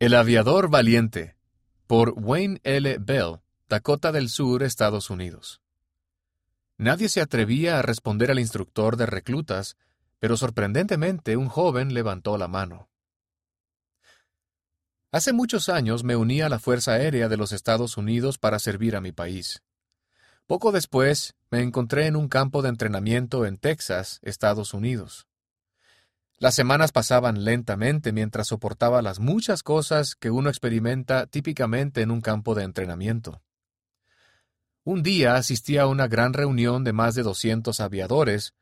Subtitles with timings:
[0.00, 1.36] El aviador valiente
[1.86, 2.98] por Wayne L.
[2.98, 5.60] Bell, Dakota del Sur, Estados Unidos.
[6.76, 9.76] Nadie se atrevía a responder al instructor de reclutas,
[10.18, 12.88] pero sorprendentemente un joven levantó la mano.
[15.12, 18.96] Hace muchos años me uní a la Fuerza Aérea de los Estados Unidos para servir
[18.96, 19.62] a mi país.
[20.48, 25.28] Poco después me encontré en un campo de entrenamiento en Texas, Estados Unidos.
[26.38, 32.20] Las semanas pasaban lentamente mientras soportaba las muchas cosas que uno experimenta típicamente en un
[32.20, 33.40] campo de entrenamiento.
[34.82, 38.52] Un día asistí a una gran reunión de más de 200 aviadores,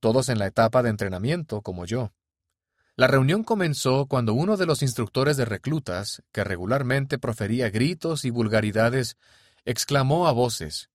[0.00, 2.12] todos en la etapa de entrenamiento como yo.
[2.96, 8.30] La reunión comenzó cuando uno de los instructores de reclutas, que regularmente profería gritos y
[8.30, 9.16] vulgaridades,
[9.64, 10.90] exclamó a voces,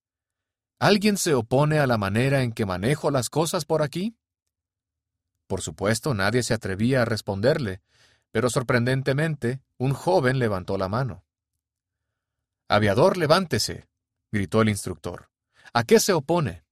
[0.77, 4.15] ¿Alguien se opone a la manera en que manejo las cosas por aquí?
[5.47, 7.81] Por supuesto, nadie se atrevía a responderle,
[8.31, 11.23] pero sorprendentemente, un joven levantó la mano.
[12.67, 13.87] Aviador, levántese,
[14.31, 15.29] gritó el instructor.
[15.73, 16.65] ¿A qué se opone?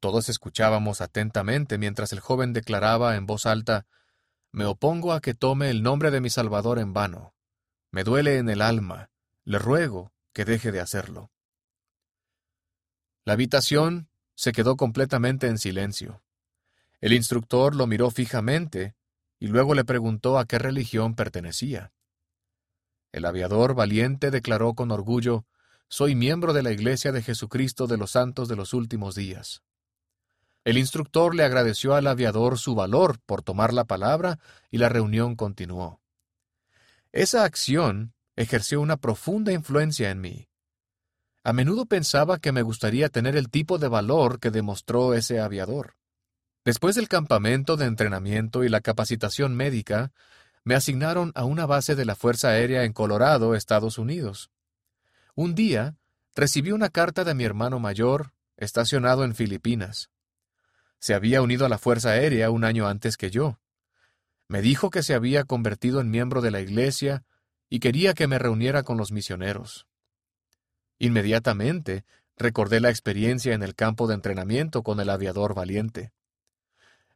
[0.00, 3.86] Todos escuchábamos atentamente mientras el joven declaraba en voz alta
[4.50, 7.34] Me opongo a que tome el nombre de mi Salvador en vano.
[7.92, 9.10] Me duele en el alma.
[9.44, 11.30] Le ruego que deje de hacerlo.
[13.24, 16.22] La habitación se quedó completamente en silencio.
[17.02, 18.94] El instructor lo miró fijamente
[19.40, 21.92] y luego le preguntó a qué religión pertenecía.
[23.10, 25.44] El aviador valiente declaró con orgullo
[25.88, 29.64] soy miembro de la Iglesia de Jesucristo de los Santos de los Últimos Días.
[30.64, 34.38] El instructor le agradeció al aviador su valor por tomar la palabra
[34.70, 36.00] y la reunión continuó.
[37.10, 40.48] Esa acción ejerció una profunda influencia en mí.
[41.42, 45.96] A menudo pensaba que me gustaría tener el tipo de valor que demostró ese aviador.
[46.64, 50.12] Después del campamento de entrenamiento y la capacitación médica,
[50.64, 54.50] me asignaron a una base de la Fuerza Aérea en Colorado, Estados Unidos.
[55.34, 55.96] Un día
[56.36, 60.10] recibí una carta de mi hermano mayor, estacionado en Filipinas.
[61.00, 63.58] Se había unido a la Fuerza Aérea un año antes que yo.
[64.46, 67.24] Me dijo que se había convertido en miembro de la Iglesia
[67.68, 69.88] y quería que me reuniera con los misioneros.
[71.00, 72.04] Inmediatamente
[72.36, 76.12] recordé la experiencia en el campo de entrenamiento con el aviador valiente.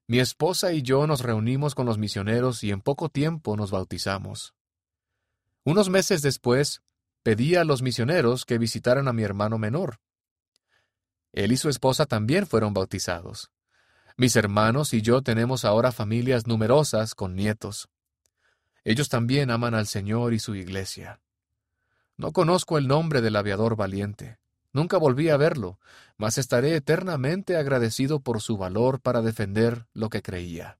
[0.09, 4.55] Mi esposa y yo nos reunimos con los misioneros y en poco tiempo nos bautizamos.
[5.65, 6.83] Unos meses después,
[7.25, 9.99] pedí a los misioneros que visitaran a mi hermano menor.
[11.33, 13.51] Él y su esposa también fueron bautizados.
[14.17, 17.89] Mis hermanos y yo tenemos ahora familias numerosas con nietos.
[18.85, 21.21] Ellos también aman al Señor y su iglesia.
[22.17, 24.39] No conozco el nombre del aviador valiente.
[24.77, 25.79] Nunca volví a verlo,
[26.19, 30.77] mas estaré eternamente agradecido por su valor para defender lo que creía.